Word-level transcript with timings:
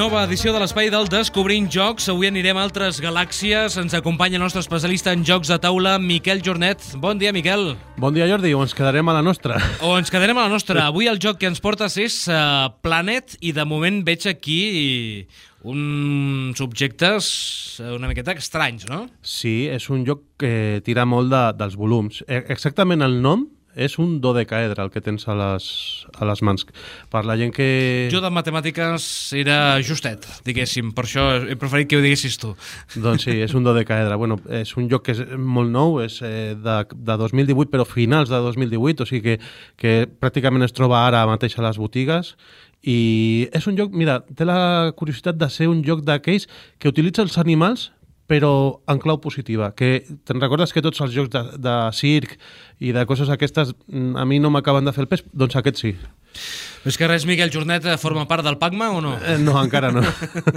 Nova 0.00 0.22
edició 0.24 0.54
de 0.54 0.60
l'espai 0.62 0.88
del 0.88 1.10
Descobrint 1.12 1.66
Jocs. 1.68 2.06
Avui 2.08 2.30
anirem 2.30 2.56
a 2.56 2.62
altres 2.64 3.02
galàxies. 3.04 3.74
Ens 3.82 3.92
acompanya 3.92 4.38
el 4.38 4.44
nostre 4.46 4.62
especialista 4.64 5.12
en 5.12 5.26
jocs 5.28 5.50
de 5.52 5.58
taula, 5.60 5.98
Miquel 6.00 6.40
Jornet. 6.40 6.80
Bon 7.02 7.20
dia, 7.20 7.34
Miquel. 7.36 7.74
Bon 8.00 8.16
dia, 8.16 8.24
Jordi, 8.30 8.54
o 8.56 8.62
ens 8.64 8.72
quedarem 8.72 9.12
a 9.12 9.18
la 9.18 9.20
nostra. 9.20 9.58
O 9.84 9.92
ens 10.00 10.08
quedarem 10.08 10.40
a 10.40 10.46
la 10.46 10.54
nostra. 10.54 10.86
Avui 10.88 11.10
el 11.10 11.20
joc 11.20 11.36
que 11.42 11.50
ens 11.52 11.60
portes 11.60 11.98
és 12.00 12.16
uh, 12.32 12.72
Planet 12.80 13.36
i 13.44 13.52
de 13.52 13.68
moment 13.68 14.00
veig 14.08 14.24
aquí 14.32 15.26
uns 15.68 16.64
objectes 16.64 17.28
una 17.84 18.08
miqueta 18.08 18.32
estranys, 18.40 18.88
no? 18.88 19.04
Sí, 19.20 19.68
és 19.68 19.84
un 19.92 20.08
joc 20.08 20.24
que 20.40 20.80
tira 20.86 21.04
molt 21.04 21.28
de, 21.28 21.44
dels 21.60 21.76
volums. 21.76 22.24
E, 22.24 22.40
exactament 22.48 23.04
el 23.04 23.20
nom 23.20 23.50
és 23.74 23.96
un 24.02 24.18
dodecaedre 24.20 24.82
el 24.82 24.90
que 24.90 25.02
tens 25.04 25.26
a 25.28 25.34
les, 25.38 25.66
a 26.18 26.26
les 26.26 26.42
mans. 26.46 26.66
Per 27.10 27.22
la 27.26 27.36
gent 27.38 27.52
que... 27.54 28.08
Jo 28.12 28.22
de 28.22 28.30
matemàtiques 28.34 29.04
era 29.38 29.58
justet, 29.86 30.26
diguéssim, 30.46 30.92
per 30.96 31.06
això 31.06 31.26
he 31.44 31.58
preferit 31.60 31.90
que 31.90 32.00
ho 32.00 32.04
diguessis 32.04 32.38
tu. 32.40 32.54
Doncs 32.96 33.28
sí, 33.28 33.36
és 33.46 33.54
un 33.54 33.66
dodecaedre. 33.66 34.18
Bueno, 34.20 34.40
és 34.60 34.74
un 34.80 34.88
joc 34.90 35.06
que 35.06 35.14
és 35.16 35.22
molt 35.36 35.70
nou, 35.70 36.00
és 36.04 36.18
eh, 36.26 36.56
de, 36.58 36.78
de 36.94 37.20
2018, 37.24 37.70
però 37.70 37.86
finals 37.88 38.32
de 38.32 38.42
2018, 38.48 39.06
o 39.06 39.10
sigui 39.10 39.22
que, 39.28 39.52
que 39.80 39.94
pràcticament 40.20 40.66
es 40.66 40.74
troba 40.76 41.04
ara 41.06 41.26
mateix 41.30 41.58
a 41.58 41.64
les 41.68 41.78
botigues 41.80 42.34
i 42.80 43.48
és 43.52 43.66
un 43.68 43.76
joc, 43.76 43.92
mira, 43.92 44.20
té 44.36 44.46
la 44.48 44.92
curiositat 44.96 45.36
de 45.36 45.48
ser 45.52 45.68
un 45.68 45.82
joc 45.84 46.00
d'aquells 46.06 46.46
que 46.80 46.88
utilitza 46.88 47.22
els 47.22 47.36
animals 47.38 47.90
però 48.30 48.78
en 48.86 49.00
clau 49.02 49.18
positiva, 49.18 49.72
que 49.74 50.04
te'n 50.28 50.38
recordes 50.38 50.70
que 50.70 50.82
tots 50.84 51.02
els 51.02 51.10
jocs 51.16 51.32
de, 51.34 51.42
de 51.58 51.74
circ 51.98 52.36
i 52.78 52.92
de 52.94 53.02
coses 53.08 53.30
aquestes 53.32 53.72
mm, 53.90 54.14
a 54.20 54.26
mi 54.28 54.38
no 54.38 54.52
m'acaben 54.54 54.86
de 54.86 54.94
fer 54.94 55.02
el 55.02 55.10
pes, 55.10 55.24
doncs 55.34 55.58
aquest 55.58 55.82
sí. 55.82 55.90
És 56.86 56.96
que 56.96 57.08
res, 57.10 57.26
Miquel 57.26 57.50
Jornet 57.50 57.88
forma 58.00 58.22
part 58.30 58.46
del 58.46 58.56
PACMA 58.60 58.92
o 58.94 59.02
no? 59.02 59.16
Eh, 59.18 59.36
no, 59.42 59.56
encara 59.58 59.90
no. 59.92 60.04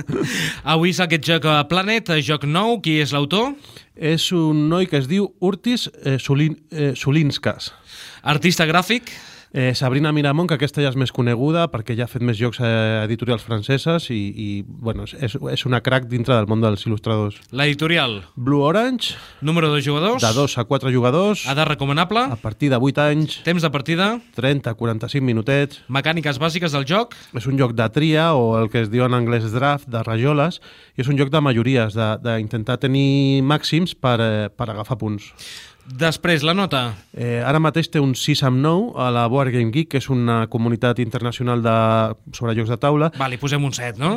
Avui 0.76 0.94
és 0.94 1.02
aquest 1.02 1.26
joc 1.26 1.50
Planet, 1.72 2.14
joc 2.22 2.46
nou, 2.46 2.78
qui 2.86 3.00
és 3.02 3.12
l'autor? 3.16 3.56
És 3.98 4.30
un 4.38 4.68
noi 4.70 4.86
que 4.88 5.02
es 5.02 5.10
diu 5.10 5.32
Urtis 5.42 5.90
eh, 6.06 6.20
Sulin, 6.22 6.60
eh, 6.70 6.94
Sulinskas. 6.94 7.74
Artista 8.22 8.70
gràfic? 8.70 9.10
Eh, 9.56 9.76
Sabrina 9.76 10.12
Miramont, 10.12 10.48
que 10.50 10.56
aquesta 10.58 10.82
ja 10.82 10.90
és 10.90 10.96
més 10.98 11.12
coneguda 11.14 11.68
perquè 11.70 11.94
ja 11.94 12.08
ha 12.08 12.10
fet 12.10 12.24
més 12.26 12.40
jocs 12.40 12.58
eh, 12.66 12.70
editorials 13.04 13.44
franceses 13.46 14.08
i, 14.10 14.18
i 14.34 14.48
bueno, 14.66 15.06
és, 15.06 15.36
és 15.38 15.64
una 15.70 15.78
crack 15.86 16.08
dintre 16.10 16.34
del 16.34 16.48
món 16.50 16.64
dels 16.64 16.88
il·lustradors. 16.88 17.38
L'editorial? 17.54 18.24
Blue 18.34 18.66
Orange. 18.66 19.14
Número 19.46 19.70
de 19.70 19.84
jugadors? 19.86 20.26
De 20.26 20.32
2 20.34 20.56
a 20.58 20.64
4 20.66 20.90
jugadors. 20.90 21.44
Edat 21.46 21.70
recomanable? 21.70 22.24
A 22.34 22.40
partir 22.42 22.72
de 22.74 22.80
8 22.82 23.04
anys. 23.06 23.36
Temps 23.46 23.62
de 23.62 23.70
partida? 23.70 24.08
30-45 24.40 25.22
minutets. 25.22 25.84
Mecàniques 25.86 26.42
bàsiques 26.42 26.74
del 26.74 26.88
joc? 26.90 27.14
És 27.38 27.46
un 27.46 27.60
joc 27.62 27.76
de 27.78 27.86
tria 27.94 28.32
o 28.34 28.56
el 28.58 28.72
que 28.74 28.82
es 28.82 28.90
diu 28.90 29.06
en 29.06 29.14
anglès 29.14 29.46
draft, 29.54 29.86
de 29.86 30.02
rajoles, 30.02 30.64
i 30.98 31.06
és 31.06 31.12
un 31.14 31.22
joc 31.22 31.30
de 31.30 31.44
majories, 31.46 31.94
d'intentar 32.26 32.80
tenir 32.82 33.46
màxims 33.46 33.94
per, 33.94 34.18
eh, 34.18 34.50
per 34.50 34.72
agafar 34.74 34.98
punts. 34.98 35.30
Després, 35.84 36.44
la 36.48 36.54
nota. 36.56 36.94
Eh, 37.12 37.42
ara 37.44 37.60
mateix 37.60 37.90
té 37.92 38.00
un 38.00 38.14
6 38.16 38.44
amb 38.48 38.62
9 38.64 38.94
a 39.04 39.10
la 39.12 39.26
Board 39.28 39.52
Game 39.52 39.72
Geek, 39.74 39.90
que 39.92 40.00
és 40.00 40.08
una 40.10 40.46
comunitat 40.52 41.02
internacional 41.04 41.64
de, 41.64 41.74
sobre 42.36 42.56
jocs 42.56 42.72
de 42.72 42.78
taula. 42.80 43.10
Va, 43.20 43.28
li 43.28 43.40
posem 43.42 43.64
un 43.68 43.76
7, 43.76 44.00
no? 44.00 44.14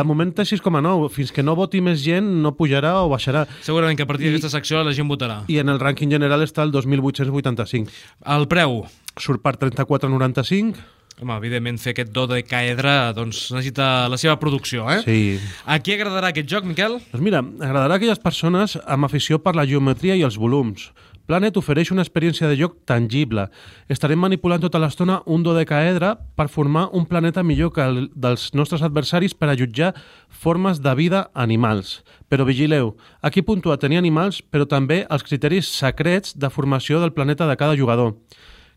De 0.00 0.04
moment 0.08 0.32
té 0.32 0.46
6,9. 0.48 1.10
Fins 1.12 1.34
que 1.36 1.44
no 1.44 1.56
voti 1.58 1.82
més 1.84 2.00
gent, 2.00 2.30
no 2.40 2.54
pujarà 2.56 2.94
o 3.04 3.10
baixarà. 3.12 3.44
Segurament 3.66 3.98
que 3.98 4.06
a 4.06 4.10
partir 4.10 4.30
d'aquesta 4.30 4.52
secció 4.56 4.80
la 4.86 4.96
gent 4.96 5.10
votarà. 5.10 5.42
I 5.52 5.60
en 5.60 5.68
el 5.68 5.82
rànquing 5.82 6.16
general 6.16 6.46
està 6.46 6.64
el 6.64 6.72
2.885. 6.72 7.92
El 8.38 8.48
preu? 8.48 8.80
Surt 9.20 9.44
per 9.44 9.58
34,95 9.60 10.99
Home, 11.20 11.34
evidentment, 11.36 11.76
fer 11.76 11.92
aquest 11.92 12.14
do 12.16 12.22
de 12.30 12.38
caedra 12.48 13.12
doncs, 13.12 13.50
necessita 13.52 14.08
la 14.08 14.16
seva 14.16 14.38
producció, 14.40 14.86
eh? 14.88 15.02
Sí. 15.04 15.36
A 15.68 15.76
qui 15.84 15.92
agradarà 15.92 16.30
aquest 16.32 16.48
joc, 16.48 16.64
Miquel? 16.64 16.96
Doncs 17.10 17.24
mira, 17.24 17.42
agradarà 17.44 17.98
a 17.98 18.00
aquelles 18.00 18.22
persones 18.22 18.78
amb 18.88 19.04
afició 19.04 19.36
per 19.44 19.52
la 19.58 19.66
geometria 19.68 20.16
i 20.16 20.24
els 20.24 20.38
volums. 20.40 20.88
Planet 21.28 21.60
ofereix 21.60 21.92
una 21.92 22.02
experiència 22.02 22.48
de 22.48 22.56
joc 22.58 22.78
tangible. 22.88 23.44
Estarem 23.92 24.18
manipulant 24.18 24.64
tota 24.64 24.80
l'estona 24.82 25.20
un 25.30 25.44
dodecaedre 25.46 26.14
per 26.40 26.48
formar 26.50 26.88
un 26.96 27.04
planeta 27.06 27.44
millor 27.46 27.74
que 27.76 27.84
el 27.84 28.00
dels 28.16 28.48
nostres 28.56 28.82
adversaris 28.82 29.36
per 29.36 29.50
a 29.52 29.58
jutjar 29.60 29.92
formes 30.26 30.80
de 30.82 30.94
vida 30.98 31.26
animals. 31.34 32.00
Però 32.32 32.48
vigileu, 32.48 32.96
aquí 33.20 33.44
puntua 33.46 33.76
tenir 33.78 34.00
animals, 34.00 34.40
però 34.40 34.66
també 34.66 35.04
els 35.04 35.22
criteris 35.28 35.68
secrets 35.68 36.32
de 36.34 36.50
formació 36.50 36.98
del 36.98 37.12
planeta 37.12 37.46
de 37.46 37.58
cada 37.60 37.76
jugador. 37.76 38.16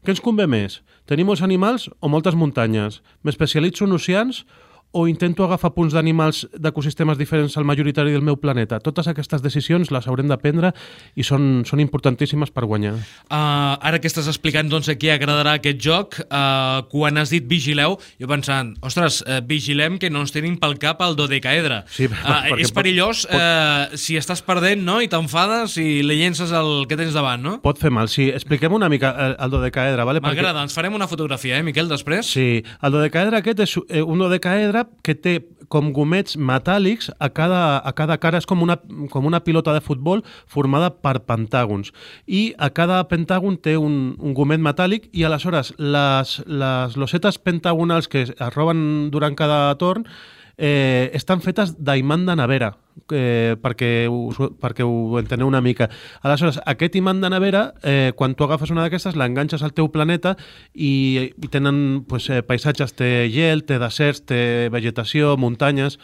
Què 0.04 0.12
ens 0.12 0.20
convé 0.20 0.44
més? 0.52 0.82
Tenir 1.08 1.24
molts 1.24 1.42
animals 1.46 1.86
o 2.04 2.10
moltes 2.12 2.36
muntanyes? 2.36 2.98
M'especialitzo 3.24 3.86
en 3.88 3.96
oceans 3.96 4.42
o 4.94 5.08
intento 5.10 5.44
agafar 5.44 5.74
punts 5.74 5.94
d'animals 5.96 6.44
d'ecosistemes 6.54 7.18
diferents 7.18 7.58
al 7.58 7.66
majoritari 7.66 8.14
del 8.14 8.22
meu 8.22 8.38
planeta. 8.38 8.78
Totes 8.80 9.10
aquestes 9.10 9.42
decisions 9.42 9.90
les 9.92 10.06
haurem 10.08 10.30
de 10.30 10.38
prendre 10.38 10.70
i 11.18 11.26
són, 11.26 11.64
són 11.66 11.82
importantíssimes 11.82 12.54
per 12.54 12.68
guanyar. 12.70 12.94
Uh, 13.26 13.74
ara 13.82 13.98
que 13.98 14.08
estàs 14.10 14.30
explicant 14.30 14.70
doncs, 14.70 14.92
a 14.94 14.96
qui 15.00 15.10
agradarà 15.10 15.56
aquest 15.58 15.82
joc, 15.82 16.20
uh, 16.28 16.86
quan 16.92 17.18
has 17.18 17.34
dit 17.34 17.48
vigileu, 17.50 17.98
jo 18.22 18.30
pensant, 18.30 18.76
ostres, 18.86 19.24
uh, 19.26 19.40
vigilem 19.50 19.98
que 19.98 20.12
no 20.14 20.22
ens 20.22 20.36
tenim 20.36 20.60
pel 20.62 20.78
cap 20.82 21.02
el 21.02 21.18
dodecaedre. 21.18 21.82
Sí, 21.90 22.06
uh, 22.14 22.54
és 22.54 22.74
perillós 22.76 23.26
pot, 23.26 23.42
uh, 23.42 23.98
si 23.98 24.20
estàs 24.22 24.46
perdent 24.46 24.86
no? 24.86 25.00
i 25.02 25.10
t'enfades 25.10 25.80
i 25.82 26.04
li 26.06 26.20
llences 26.22 26.54
el 26.54 26.86
que 26.86 27.00
tens 27.02 27.18
davant, 27.18 27.42
no? 27.42 27.56
Pot 27.66 27.82
fer 27.82 27.90
mal, 27.94 28.12
sí. 28.14 28.30
Expliquem 28.30 28.78
una 28.78 28.92
mica 28.94 29.16
el, 29.18 29.36
el 29.42 29.58
dodecaedre. 29.58 30.06
Vale? 30.06 30.22
M'agrada, 30.22 30.54
Perquè... 30.54 30.70
ens 30.70 30.78
farem 30.78 31.02
una 31.02 31.10
fotografia, 31.10 31.58
eh, 31.58 31.66
Miquel, 31.66 31.90
després? 31.90 32.30
Sí, 32.30 32.62
el 32.62 32.94
dodecaedre 32.94 33.42
aquest 33.42 33.66
és 33.66 33.78
un 34.06 34.22
dodecaedre 34.22 34.83
que 35.04 35.16
té 35.16 35.40
com 35.74 35.90
gomets 35.96 36.36
metàl·lics 36.38 37.10
a 37.18 37.30
cada, 37.34 37.80
a 37.82 37.94
cada 37.98 38.20
cara, 38.22 38.38
és 38.38 38.46
com 38.50 38.62
una, 38.62 38.78
com 39.10 39.26
una 39.26 39.42
pilota 39.42 39.74
de 39.74 39.82
futbol 39.82 40.22
formada 40.46 40.92
per 40.94 41.18
pentàgons. 41.26 41.90
I 42.28 42.44
a 42.62 42.70
cada 42.76 43.02
pentàgon 43.10 43.58
té 43.58 43.76
un, 43.80 44.14
un 44.20 44.38
gomet 44.38 44.62
metàl·lic 44.62 45.10
i 45.12 45.26
aleshores 45.26 45.74
les, 45.80 46.38
les 46.46 46.98
losetes 47.00 47.42
pentagonals 47.42 48.08
que 48.08 48.28
es 48.28 48.34
roben 48.54 49.10
durant 49.14 49.36
cada 49.40 49.66
torn 49.82 50.06
eh, 50.58 51.10
estan 51.14 51.42
fetes 51.42 51.74
d'imant 51.80 52.28
de 52.28 52.38
nevera, 52.38 52.74
eh, 53.12 53.56
perquè, 53.62 54.08
ho, 54.10 54.50
perquè 54.62 54.86
ho 54.86 55.20
enteneu 55.20 55.48
una 55.48 55.62
mica. 55.62 55.90
Aleshores, 56.22 56.60
aquest 56.66 56.98
imant 57.00 57.22
de 57.24 57.32
nevera, 57.34 57.64
eh, 57.84 58.12
quan 58.16 58.36
tu 58.36 58.48
agafes 58.48 58.74
una 58.74 58.86
d'aquestes, 58.86 59.18
l'enganxes 59.20 59.64
al 59.64 59.74
teu 59.74 59.90
planeta 59.94 60.36
i, 60.74 61.32
i 61.34 61.52
tenen 61.54 62.04
pues, 62.10 62.30
eh, 62.30 62.42
paisatges, 62.46 62.96
té 62.98 63.30
gel, 63.34 63.66
té 63.68 63.80
deserts, 63.82 64.26
té 64.30 64.42
vegetació, 64.74 65.36
muntanyes, 65.38 66.00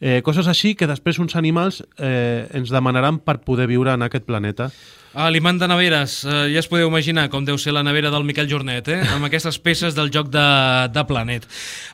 eh, 0.00 0.20
coses 0.26 0.48
així 0.50 0.74
que 0.74 0.90
després 0.90 1.20
uns 1.22 1.36
animals 1.36 1.82
eh, 1.98 2.46
ens 2.54 2.72
demanaran 2.74 3.20
per 3.24 3.40
poder 3.46 3.68
viure 3.70 3.94
en 3.94 4.06
aquest 4.06 4.28
planeta. 4.28 4.70
Ah, 5.14 5.28
l'imant 5.30 5.60
de 5.60 5.68
neveres, 5.70 6.24
eh, 6.26 6.48
ja 6.50 6.58
es 6.58 6.66
podeu 6.66 6.88
imaginar 6.90 7.28
com 7.30 7.44
deu 7.46 7.54
ser 7.54 7.70
la 7.70 7.84
nevera 7.86 8.10
del 8.10 8.24
Miquel 8.26 8.48
Jornet, 8.50 8.88
eh? 8.90 8.96
amb 9.14 9.28
aquestes 9.28 9.60
peces 9.62 9.94
del 9.94 10.10
joc 10.10 10.26
de, 10.34 10.42
de 10.90 11.04
Planet. 11.06 11.46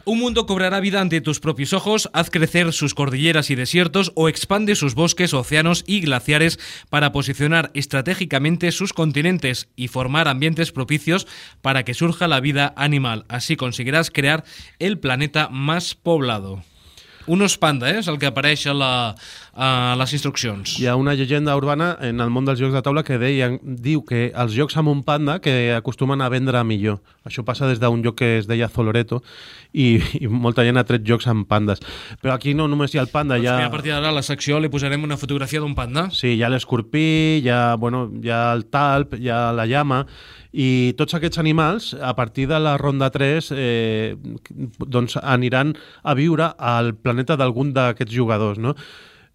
Un 0.09 0.17
mundo 0.23 0.47
cobrará 0.49 0.81
vida 0.81 1.03
ante 1.03 1.21
tus 1.21 1.39
propios 1.39 1.75
ojos, 1.75 2.09
haz 2.15 2.31
crecer 2.31 2.73
sus 2.73 2.95
cordilleras 2.95 3.51
y 3.51 3.57
desiertos 3.57 4.11
o 4.15 4.31
expande 4.31 4.75
sus 4.75 4.95
bosques, 4.95 5.35
océanos 5.35 5.85
y 5.87 6.01
glaciares 6.01 6.59
para 6.89 7.13
posicionar 7.13 7.71
estratégicamente 7.75 8.73
sus 8.73 8.95
continentes 8.95 9.69
y 9.77 9.89
formar 9.89 10.27
ambientes 10.27 10.73
propicios 10.73 11.27
para 11.61 11.85
que 11.85 11.93
surja 11.93 12.27
la 12.27 12.41
vida 12.41 12.73
animal. 12.75 13.27
Así 13.29 13.55
conseguirás 13.55 14.11
crear 14.11 14.45
el 14.79 14.99
planeta 14.99 15.51
más 15.51 15.95
poblado. 15.95 16.63
Un 17.31 17.47
panda, 17.61 17.91
eh? 17.91 17.99
és 18.01 18.09
el 18.09 18.19
que 18.19 18.27
apareix 18.27 18.65
a, 18.67 18.73
la, 18.75 19.15
a 19.61 19.95
les 20.01 20.15
instruccions. 20.17 20.79
Hi 20.81 20.87
ha 20.89 20.97
una 20.97 21.13
llegenda 21.15 21.53
urbana 21.57 21.91
en 22.01 22.23
el 22.25 22.31
món 22.33 22.47
dels 22.49 22.61
jocs 22.63 22.73
de 22.73 22.81
taula 22.81 23.03
que 23.05 23.19
deia, 23.21 23.51
diu 23.61 24.01
que 24.09 24.31
els 24.33 24.55
jocs 24.57 24.79
amb 24.81 24.89
un 24.89 25.03
panda 25.05 25.37
que 25.45 25.75
acostumen 25.77 26.25
a 26.25 26.31
vendre 26.33 26.63
millor. 26.65 27.03
Això 27.29 27.45
passa 27.45 27.69
des 27.69 27.83
d'un 27.83 28.01
joc 28.01 28.17
que 28.23 28.31
es 28.39 28.49
deia 28.49 28.71
Zoloreto 28.73 29.21
i, 29.77 30.01
i 30.17 30.31
molta 30.33 30.65
gent 30.65 30.81
ha 30.81 30.87
tret 30.89 31.05
jocs 31.05 31.29
amb 31.29 31.45
pandes. 31.51 31.85
Però 32.23 32.33
aquí 32.33 32.55
no 32.57 32.71
només 32.73 32.95
hi 32.95 33.03
ha 33.03 33.05
el 33.05 33.13
panda, 33.13 33.37
doncs 33.37 33.45
hi 33.45 33.51
ha... 33.53 33.67
A 33.67 33.75
partir 33.75 33.93
d'ara 33.93 34.09
a 34.09 34.17
la 34.17 34.25
secció 34.25 34.63
li 34.65 34.73
posarem 34.73 35.05
una 35.05 35.21
fotografia 35.21 35.61
d'un 35.61 35.77
panda. 35.77 36.07
Sí, 36.17 36.33
hi 36.39 36.43
ha 36.43 36.49
l'escorpí, 36.49 37.05
hi, 37.43 37.53
ha, 37.53 37.77
bueno, 37.77 38.07
hi 38.17 38.33
ha 38.33 38.47
el 38.57 38.65
talp, 38.73 39.19
hi 39.21 39.29
ha 39.29 39.43
la 39.53 39.69
llama, 39.69 40.07
i 40.57 40.97
tots 40.97 41.21
aquests 41.21 41.39
animals, 41.39 41.93
a 42.01 42.15
partir 42.17 42.49
de 42.49 42.59
la 42.65 42.79
ronda 42.81 43.13
3, 43.13 43.53
eh, 43.53 44.17
doncs 44.89 45.21
aniran 45.21 45.77
a 46.01 46.17
viure 46.17 46.49
al 46.57 46.95
planeta 46.97 47.37
d'algun 47.37 47.77
d'aquests 47.77 48.17
jugadors, 48.17 48.57
no? 48.57 48.75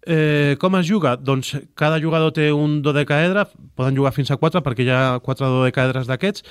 Eh, 0.06 0.54
com 0.62 0.76
es 0.78 0.86
juga? 0.86 1.16
Doncs 1.18 1.56
cada 1.74 1.98
jugador 1.98 2.30
té 2.30 2.52
un 2.54 2.78
dodecaedre, 2.82 3.48
poden 3.74 3.96
jugar 3.98 4.12
fins 4.14 4.30
a 4.30 4.38
4 4.38 4.62
perquè 4.62 4.86
hi 4.86 4.92
ha 4.94 5.18
4 5.18 5.48
dodecaedres 5.50 6.06
d'aquests, 6.06 6.44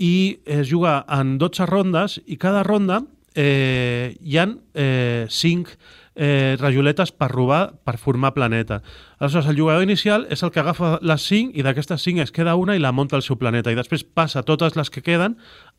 i 0.00 0.40
es 0.46 0.70
juga 0.70 1.02
en 1.12 1.36
12 1.38 1.66
rondes 1.68 2.16
i 2.26 2.38
cada 2.40 2.64
ronda 2.64 3.02
eh, 3.34 4.16
hi 4.24 4.38
han 4.38 4.58
eh, 4.72 5.26
5 5.28 5.76
eh, 6.14 6.56
rajoletes 6.58 7.12
per 7.12 7.28
robar 7.30 7.74
per 7.84 7.98
formar 7.98 8.32
planeta. 8.34 8.80
Aleshores, 9.18 9.48
el 9.50 9.58
jugador 9.58 9.82
inicial 9.82 10.26
és 10.30 10.42
el 10.42 10.50
que 10.50 10.62
agafa 10.62 10.98
les 11.02 11.28
5 11.28 11.54
i 11.58 11.62
d'aquestes 11.66 12.02
5 12.02 12.22
es 12.24 12.32
queda 12.32 12.56
una 12.56 12.76
i 12.76 12.82
la 12.82 12.92
munta 12.92 13.16
al 13.16 13.26
seu 13.26 13.36
planeta 13.36 13.72
i 13.72 13.78
després 13.78 14.04
passa 14.04 14.42
totes 14.42 14.76
les 14.78 14.90
que 14.90 15.02
queden 15.02 15.36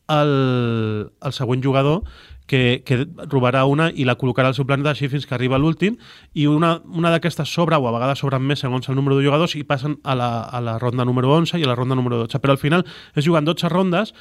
el, 0.08 1.10
el 1.22 1.32
següent 1.32 1.62
jugador 1.64 2.02
que, 2.46 2.82
que 2.86 3.04
robarà 3.26 3.64
una 3.66 3.88
i 3.90 4.06
la 4.06 4.16
col·locarà 4.18 4.50
al 4.52 4.56
seu 4.56 4.66
planeta 4.66 4.92
així 4.94 5.10
fins 5.10 5.26
que 5.26 5.34
arriba 5.34 5.58
l'últim 5.58 5.96
i 6.34 6.46
una, 6.46 6.76
una 6.86 7.10
d'aquestes 7.10 7.50
sobra 7.52 7.80
o 7.82 7.88
a 7.88 7.94
vegades 7.94 8.22
sobren 8.22 8.44
més 8.46 8.62
segons 8.62 8.88
el 8.88 8.96
número 8.98 9.18
de 9.18 9.26
jugadors 9.26 9.56
i 9.58 9.64
passen 9.66 9.98
a 10.04 10.14
la, 10.14 10.30
a 10.46 10.62
la 10.62 10.78
ronda 10.82 11.04
número 11.04 11.32
11 11.34 11.58
i 11.58 11.66
a 11.66 11.72
la 11.72 11.78
ronda 11.78 11.98
número 11.98 12.22
12 12.24 12.42
però 12.42 12.54
al 12.54 12.62
final 12.62 12.86
es 13.14 13.26
juguen 13.26 13.44
12 13.44 13.68
rondes 13.72 14.14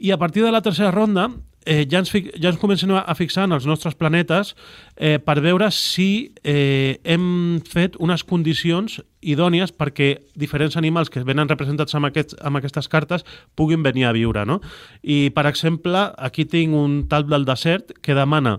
i 0.00 0.10
a 0.10 0.18
partir 0.18 0.42
de 0.42 0.50
la 0.50 0.62
tercera 0.64 0.90
ronda 0.90 1.28
eh, 1.64 1.86
ja, 1.90 2.00
ens 2.00 2.10
ja 2.10 2.48
ens 2.48 2.58
comencem 2.58 2.92
a 2.96 3.14
fixar 3.14 3.44
en 3.44 3.52
els 3.52 3.66
nostres 3.68 3.94
planetes 3.94 4.54
eh, 4.96 5.18
per 5.20 5.38
veure 5.44 5.68
si 5.74 6.32
eh, 6.42 6.98
hem 7.04 7.60
fet 7.68 7.98
unes 8.00 8.24
condicions 8.24 9.00
idònies 9.20 9.74
perquè 9.76 10.14
diferents 10.40 10.78
animals 10.80 11.12
que 11.12 11.22
venen 11.26 11.50
representats 11.52 11.94
amb, 11.94 12.08
aquests, 12.08 12.38
amb 12.40 12.56
aquestes 12.56 12.88
cartes 12.88 13.26
puguin 13.54 13.84
venir 13.84 14.06
a 14.08 14.14
viure. 14.16 14.46
No? 14.48 14.60
I, 15.02 15.28
per 15.36 15.44
exemple, 15.50 16.08
aquí 16.16 16.48
tinc 16.48 16.74
un 16.74 17.04
tal 17.12 17.28
del 17.28 17.44
desert 17.44 17.92
que 18.00 18.16
demana 18.16 18.58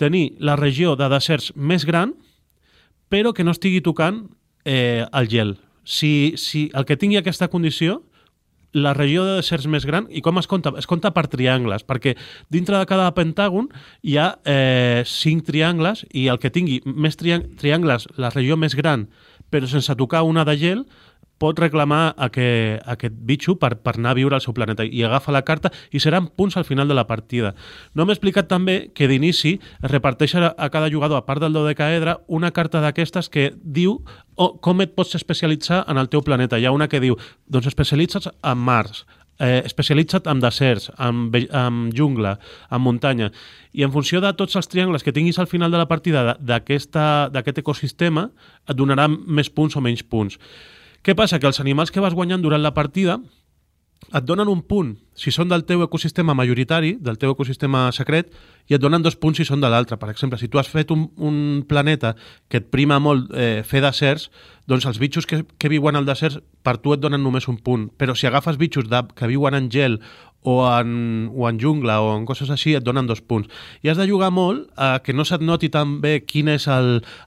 tenir 0.00 0.34
la 0.40 0.56
regió 0.58 0.96
de 0.96 1.08
deserts 1.12 1.52
més 1.54 1.86
gran 1.86 2.16
però 3.10 3.34
que 3.34 3.44
no 3.44 3.54
estigui 3.54 3.82
tocant 3.82 4.24
eh, 4.64 5.06
el 5.12 5.28
gel. 5.30 5.56
Si, 5.84 6.34
si 6.38 6.68
el 6.74 6.86
que 6.86 6.98
tingui 6.98 7.18
aquesta 7.18 7.48
condició 7.50 8.00
la 8.72 8.92
regió 8.94 9.24
de 9.26 9.38
deserts 9.40 9.66
més 9.70 9.86
gran 9.86 10.06
i 10.10 10.22
com 10.22 10.38
es 10.38 10.48
compta? 10.50 10.72
Es 10.78 10.88
compta 10.90 11.12
per 11.16 11.26
triangles, 11.32 11.84
perquè 11.86 12.16
dintre 12.52 12.78
de 12.78 12.88
cada 12.90 13.10
pentàgon 13.16 13.68
hi 14.02 14.16
ha 14.20 14.32
eh, 14.44 15.02
cinc 15.06 15.46
triangles 15.48 16.04
i 16.10 16.28
el 16.30 16.38
que 16.42 16.52
tingui 16.54 16.80
més 16.84 17.18
triang 17.18 17.48
triangles, 17.60 18.08
la 18.16 18.30
regió 18.34 18.58
més 18.60 18.76
gran, 18.78 19.08
però 19.50 19.66
sense 19.66 19.94
tocar 19.98 20.22
una 20.26 20.44
de 20.46 20.56
gel, 20.58 20.84
pot 21.40 21.58
reclamar 21.58 22.14
a 22.20 22.28
que, 22.28 22.78
a 22.84 22.94
aquest 22.98 23.16
bitxo 23.26 23.56
per, 23.58 23.72
per 23.80 23.96
anar 23.96 24.12
a 24.12 24.18
viure 24.18 24.36
al 24.36 24.44
seu 24.44 24.54
planeta 24.56 24.84
i 24.84 25.02
agafa 25.06 25.32
la 25.32 25.42
carta 25.48 25.72
i 25.90 26.02
seran 26.02 26.28
punts 26.36 26.58
al 26.60 26.66
final 26.68 26.88
de 26.88 26.96
la 26.98 27.06
partida. 27.08 27.54
No 27.96 28.04
m'he 28.04 28.14
explicat 28.14 28.50
també 28.50 28.90
que 28.94 29.08
d'inici 29.08 29.56
es 29.56 29.90
reparteix 29.90 30.36
a, 30.36 30.50
a 30.52 30.68
cada 30.68 30.90
jugador, 30.92 31.18
a 31.18 31.26
part 31.26 31.40
del 31.40 31.56
dodecaedre, 31.56 32.18
una 32.28 32.52
carta 32.52 32.82
d'aquestes 32.84 33.32
que 33.32 33.50
diu 33.64 34.02
oh, 34.36 34.52
com 34.60 34.84
et 34.84 34.92
pots 34.94 35.16
especialitzar 35.16 35.86
en 35.88 36.00
el 36.00 36.10
teu 36.12 36.20
planeta. 36.26 36.60
Hi 36.60 36.68
ha 36.68 36.76
una 36.76 36.90
que 36.92 37.00
diu, 37.00 37.16
doncs 37.48 37.70
especialitza't 37.72 38.28
en 38.28 38.60
Mars, 38.60 39.06
eh, 39.40 39.62
especialitza't 39.64 40.28
en 40.28 40.42
deserts, 40.44 40.90
en, 40.98 41.30
en 41.32 41.78
jungla, 41.96 42.34
en 42.70 42.84
muntanya, 42.84 43.30
i 43.72 43.86
en 43.86 43.92
funció 43.94 44.20
de 44.20 44.32
tots 44.36 44.58
els 44.60 44.68
triangles 44.68 45.06
que 45.06 45.14
tinguis 45.16 45.40
al 45.40 45.48
final 45.48 45.72
de 45.72 45.80
la 45.80 45.88
partida 45.88 46.36
d'aquest 46.36 47.62
ecosistema, 47.64 48.28
et 48.68 48.76
donaran 48.76 49.16
més 49.26 49.48
punts 49.48 49.76
o 49.76 49.82
menys 49.84 50.04
punts. 50.04 50.36
Què 51.02 51.16
passa? 51.16 51.38
Que 51.40 51.48
els 51.48 51.60
animals 51.62 51.92
que 51.92 52.02
vas 52.04 52.14
guanyant 52.16 52.42
durant 52.44 52.60
la 52.60 52.74
partida 52.76 53.18
et 54.10 54.24
donen 54.26 54.48
un 54.48 54.62
punt 54.64 54.94
si 55.14 55.32
són 55.32 55.50
del 55.50 55.66
teu 55.68 55.82
ecosistema 55.84 56.32
majoritari, 56.34 56.94
del 57.00 57.18
teu 57.20 57.34
ecosistema 57.34 57.82
secret, 57.92 58.30
i 58.70 58.74
et 58.76 58.80
donen 58.80 59.02
dos 59.04 59.16
punts 59.20 59.36
si 59.40 59.44
són 59.44 59.60
de 59.60 59.68
l'altre. 59.68 59.98
Per 60.00 60.08
exemple, 60.10 60.38
si 60.40 60.48
tu 60.48 60.58
has 60.58 60.70
fet 60.72 60.90
un, 60.94 61.04
un 61.20 61.36
planeta 61.68 62.14
que 62.48 62.62
et 62.62 62.70
prima 62.72 62.98
molt 63.02 63.28
eh, 63.36 63.60
fer 63.66 63.82
deserts, 63.84 64.30
doncs 64.70 64.86
els 64.88 65.00
bitxos 65.02 65.28
que, 65.28 65.42
que 65.58 65.72
viuen 65.72 65.98
al 65.98 66.08
desert 66.08 66.40
per 66.64 66.78
tu 66.80 66.94
et 66.94 67.02
donen 67.02 67.22
només 67.22 67.48
un 67.52 67.60
punt. 67.60 67.90
Però 68.00 68.16
si 68.16 68.28
agafes 68.28 68.58
bitxos 68.60 68.88
de, 68.88 69.02
que 69.14 69.28
viuen 69.30 69.58
en 69.58 69.68
gel 69.72 70.00
o 70.42 70.64
en, 70.68 71.30
o 71.34 71.48
en 71.48 71.60
jungla 71.60 72.00
o 72.00 72.16
en 72.16 72.24
coses 72.24 72.50
així, 72.50 72.74
et 72.74 72.84
donen 72.84 73.06
dos 73.06 73.20
punts. 73.20 73.50
I 73.84 73.90
has 73.92 73.98
de 74.00 74.08
jugar 74.08 74.30
molt 74.32 74.70
a 74.76 75.00
que 75.04 75.12
no 75.12 75.26
se't 75.28 75.44
noti 75.44 75.68
tan 75.68 75.98
bé 76.00 76.20
quin 76.24 76.48
és 76.48 76.66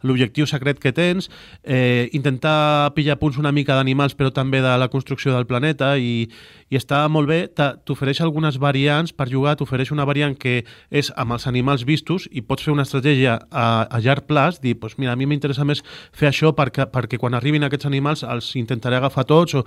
l'objectiu 0.03 0.47
secret 0.49 0.79
que 0.81 0.93
tens, 0.93 1.29
eh, 1.63 2.09
intentar 2.13 2.93
pillar 2.95 3.19
punts 3.21 3.37
una 3.37 3.51
mica 3.51 3.77
d'animals 3.77 4.17
però 4.17 4.33
també 4.33 4.61
de 4.61 4.73
la 4.77 4.89
construcció 4.89 5.33
del 5.33 5.45
planeta 5.45 5.93
i, 5.97 6.29
i 6.69 6.79
està 6.79 7.03
molt 7.09 7.29
bé, 7.29 7.39
t'ofereix 7.53 8.21
algunes 8.21 8.57
variants 8.57 9.13
per 9.13 9.29
jugar, 9.29 9.55
t'ofereix 9.57 9.93
una 9.93 10.07
variant 10.09 10.33
que 10.33 10.63
és 10.89 11.11
amb 11.15 11.37
els 11.37 11.45
animals 11.47 11.85
vistos 11.85 12.27
i 12.31 12.41
pots 12.41 12.65
fer 12.65 12.73
una 12.73 12.85
estratègia 12.87 13.37
a, 13.51 13.85
a 13.85 14.01
llarg 14.01 14.25
plaç, 14.25 14.59
dir, 14.63 14.75
pues 14.79 14.97
mira, 14.97 15.13
a 15.13 15.19
mi 15.19 15.29
m'interessa 15.29 15.65
més 15.65 15.83
fer 16.11 16.31
això 16.31 16.53
perquè, 16.57 16.87
perquè 16.89 17.21
quan 17.21 17.37
arribin 17.37 17.67
aquests 17.67 17.85
animals 17.89 18.25
els 18.25 18.49
intentaré 18.57 18.97
agafar 18.97 19.27
tots 19.29 19.59
o, 19.59 19.63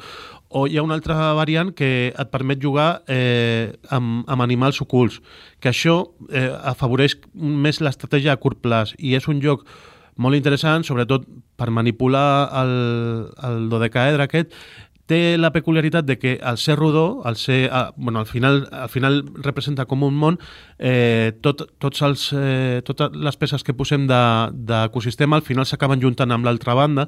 o 0.49 0.67
hi 0.67 0.79
ha 0.79 0.83
una 0.83 0.99
altra 0.99 1.33
variant 1.39 1.73
que 1.77 2.11
et 2.11 2.31
permet 2.33 2.59
jugar 2.63 3.03
eh, 3.07 3.36
amb, 3.95 4.25
amb 4.29 4.45
animals 4.45 4.81
ocults, 4.85 5.21
que 5.61 5.73
això 5.73 5.99
eh, 6.31 6.49
afavoreix 6.73 7.19
més 7.35 7.83
l'estratègia 7.83 8.35
a 8.35 8.41
curt 8.41 8.63
plaç 8.65 8.95
i 8.99 9.17
és 9.19 9.29
un 9.29 9.43
joc 9.45 9.67
molt 10.17 10.37
interessant, 10.39 10.85
sobretot 10.87 11.27
per 11.61 11.69
manipular 11.73 12.49
el, 12.63 12.73
el 13.49 13.67
dodecaedre 13.73 14.25
aquest 14.25 14.55
té 15.07 15.39
la 15.39 15.53
peculiaritat 15.55 16.05
de 16.05 16.19
que 16.19 16.37
al 16.43 16.59
ser 16.59 16.77
rodó, 16.77 17.23
al 17.25 17.37
ser, 17.37 17.69
ah, 17.73 17.93
bueno, 17.97 18.19
al 18.19 18.27
final, 18.27 18.69
al 18.73 18.89
final 18.89 19.23
representa 19.37 19.87
com 19.87 20.03
un 20.03 20.15
món, 20.19 20.39
eh, 20.79 21.33
tot, 21.41 21.63
tots 21.79 22.03
els, 22.03 22.29
eh, 22.35 22.83
totes 22.85 23.15
les 23.15 23.39
peces 23.39 23.63
que 23.63 23.75
posem 23.75 24.07
d'ecosistema 24.07 25.37
de, 25.37 25.43
al 25.43 25.47
final 25.47 25.67
s'acaben 25.67 26.03
juntant 26.03 26.35
amb 26.35 26.45
l'altra 26.45 26.75
banda, 26.75 27.07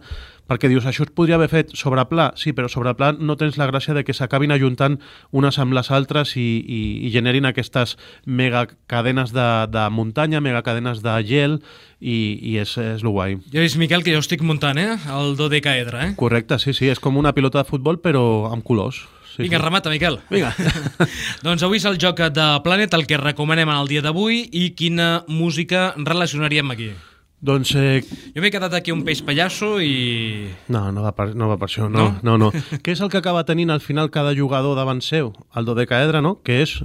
perquè 0.49 0.71
dius, 0.71 0.87
això 0.87 1.05
es 1.05 1.13
podria 1.13 1.37
haver 1.37 1.51
fet 1.51 1.75
sobre 1.77 2.07
pla, 2.09 2.31
sí, 2.39 2.55
però 2.57 2.71
sobre 2.73 2.95
pla 2.97 3.13
no 3.19 3.37
tens 3.37 3.59
la 3.59 3.67
gràcia 3.69 3.95
de 3.95 4.05
que 4.07 4.17
s'acabin 4.17 4.55
ajuntant 4.55 5.01
unes 5.31 5.59
amb 5.59 5.75
les 5.77 5.91
altres 5.91 6.37
i, 6.39 6.49
i, 6.63 6.81
i 7.05 7.13
generin 7.13 7.51
aquestes 7.51 7.99
megacadenes 8.25 9.35
de, 9.35 9.51
de 9.75 9.89
muntanya, 9.91 10.41
megacadenes 10.41 11.03
de 11.03 11.19
gel, 11.27 11.61
i, 12.01 12.39
i 12.53 12.57
és, 12.63 12.77
és 12.79 13.05
lo 13.07 13.13
guai. 13.15 13.39
Ja 13.53 13.63
veus, 13.63 13.77
Miquel, 13.81 14.05
que 14.07 14.15
jo 14.15 14.23
estic 14.23 14.43
muntant, 14.47 14.79
eh? 14.79 14.97
El 15.15 15.37
dodecaedre, 15.39 16.05
eh? 16.07 16.15
Correcte, 16.19 16.59
sí, 16.63 16.75
sí, 16.77 16.89
és 16.91 17.03
com 17.03 17.19
una 17.19 17.35
pilota 17.35 17.63
de 17.63 17.69
futbol, 17.69 17.99
però 18.03 18.23
amb 18.53 18.65
colors. 18.67 19.03
Sí, 19.35 19.43
Vinga, 19.45 19.59
sí. 19.59 19.65
remata, 19.65 19.91
Miquel. 19.91 20.21
Vinga. 20.31 20.55
doncs 21.47 21.67
avui 21.67 21.79
és 21.83 21.87
el 21.91 21.99
joc 22.03 22.23
de 22.35 22.49
Planet, 22.65 22.95
el 22.95 23.07
que 23.11 23.21
recomanem 23.21 23.71
en 23.71 23.83
el 23.83 23.91
dia 23.91 24.03
d'avui, 24.03 24.45
i 24.51 24.71
quina 24.79 25.25
música 25.29 25.93
relacionaríem 25.99 26.75
aquí? 26.75 26.91
Doncs... 27.39 27.75
Eh... 27.79 28.03
Jo 28.35 28.43
m'he 28.43 28.51
quedat 28.51 28.75
aquí 28.75 28.95
un 28.95 29.05
peix 29.07 29.23
pallasso 29.23 29.77
i... 29.83 30.49
No, 30.75 30.89
no 30.95 31.07
va 31.07 31.15
per, 31.15 31.31
no 31.39 31.51
va 31.51 31.59
per 31.59 31.69
això, 31.71 31.87
no, 31.87 32.11
no, 32.23 32.35
no. 32.39 32.51
no. 32.51 32.67
Què 32.83 32.95
és 32.95 33.03
el 33.03 33.11
que 33.13 33.23
acaba 33.23 33.47
tenint 33.47 33.71
al 33.75 33.83
final 33.83 34.11
cada 34.15 34.35
jugador 34.35 34.79
davant 34.79 35.03
seu? 35.07 35.33
El 35.55 35.71
dodecaedre, 35.71 36.23
no? 36.23 36.39
Que 36.43 36.63
és 36.67 36.81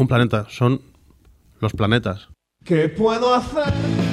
un 0.00 0.08
planeta, 0.08 0.46
són 0.48 0.80
los 1.60 1.74
planetas. 1.76 2.28
¿Qué 2.64 2.88
puedo 2.88 3.34
hacer 3.34 4.07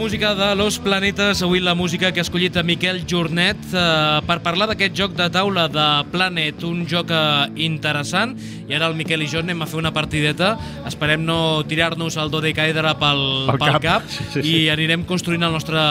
música 0.00 0.34
de 0.34 0.56
Los 0.56 0.78
Planetes, 0.78 1.42
avui 1.42 1.60
la 1.60 1.74
música 1.74 2.10
que 2.10 2.20
ha 2.20 2.24
escollit 2.24 2.56
a 2.56 2.62
Miquel 2.64 3.02
Jornet 3.06 3.58
eh, 3.76 4.20
per 4.24 4.38
parlar 4.40 4.70
d'aquest 4.70 4.94
joc 4.96 5.12
de 5.18 5.26
taula 5.30 5.66
de 5.68 5.84
Planet, 6.10 6.62
un 6.64 6.86
joc 6.88 7.12
eh, 7.12 7.50
interessant. 7.66 8.32
I 8.70 8.78
ara 8.78 8.88
el 8.88 8.96
Miquel 8.96 9.20
i 9.26 9.28
jo 9.28 9.42
anem 9.44 9.60
a 9.60 9.68
fer 9.68 9.76
una 9.82 9.92
partideta. 9.92 10.54
Esperem 10.88 11.20
no 11.28 11.60
tirar-nos 11.68 12.16
el 12.16 12.32
dodecaedre 12.32 12.94
pel, 12.96 13.22
Pel 13.50 13.60
pel 13.60 13.74
cap. 13.76 13.82
cap, 13.84 14.08
Sí, 14.08 14.24
sí, 14.32 14.40
sí. 14.42 14.54
i 14.64 14.70
anirem 14.72 15.04
construint 15.04 15.44
el 15.44 15.52
nostre 15.52 15.84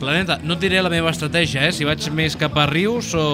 planeta. 0.00 0.40
No 0.42 0.56
et 0.56 0.64
diré 0.64 0.80
la 0.82 0.90
meva 0.92 1.12
estratègia, 1.12 1.68
eh? 1.68 1.76
si 1.76 1.84
vaig 1.84 2.08
més 2.16 2.38
cap 2.40 2.56
a 2.56 2.64
rius 2.72 3.12
o, 3.14 3.26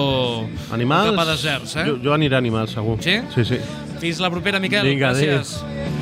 Animals... 0.75 1.13
o 1.13 1.15
cap 1.15 1.23
a 1.23 1.29
deserts. 1.31 1.77
Eh? 1.79 1.87
Jo, 1.93 1.95
jo 2.03 2.13
aniré 2.17 2.35
a 2.35 2.43
animals, 2.43 2.75
segur. 2.75 2.99
Sí? 3.07 3.21
Sí, 3.37 3.47
sí. 3.55 3.63
Fins 4.03 4.19
la 4.19 4.29
propera, 4.29 4.59
Miquel. 4.59 4.83
Vinga, 4.83 5.15
adéu. 5.15 5.39
Gràcies. 5.39 5.98